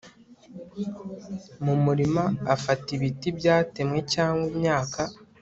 [1.63, 2.23] mu murima
[2.55, 5.01] afata ibiti byatemwe cyangwa imyaka